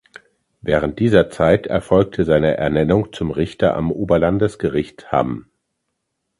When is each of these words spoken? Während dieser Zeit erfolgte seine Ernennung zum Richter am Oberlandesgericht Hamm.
Während 0.63 0.97
dieser 0.97 1.29
Zeit 1.29 1.67
erfolgte 1.67 2.25
seine 2.25 2.57
Ernennung 2.57 3.13
zum 3.13 3.29
Richter 3.29 3.75
am 3.75 3.91
Oberlandesgericht 3.91 5.11
Hamm. 5.11 5.45